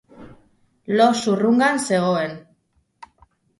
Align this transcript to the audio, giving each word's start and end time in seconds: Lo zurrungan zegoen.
Lo 1.01 1.07
zurrungan 1.19 1.79
zegoen. 1.85 2.35